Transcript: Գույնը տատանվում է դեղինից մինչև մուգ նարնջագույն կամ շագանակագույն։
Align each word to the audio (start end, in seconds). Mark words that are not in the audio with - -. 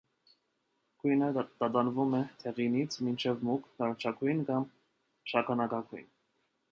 Գույնը 1.01 1.27
տատանվում 1.41 2.15
է 2.19 2.21
դեղինից 2.43 2.97
մինչև 3.07 3.43
մուգ 3.49 3.67
նարնջագույն 3.83 4.41
կամ 4.49 4.65
շագանակագույն։ 5.33 6.09